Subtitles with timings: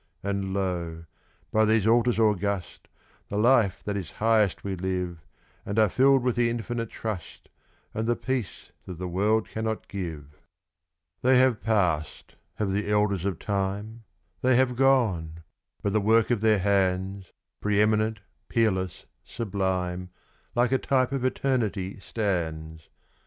[0.23, 1.05] And lo!
[1.51, 2.87] by these altars august,
[3.29, 5.19] the life that is highest we live,
[5.63, 7.49] And are filled with the infinite trust
[7.93, 10.39] and the peace that the world cannot give.
[11.21, 14.01] They have passed, have the elders of time
[14.41, 15.43] they have gone;
[15.83, 17.31] but the work of their hands,
[17.61, 20.09] Pre eminent, peerless, sublime,
[20.55, 22.89] like a type of eternity stands!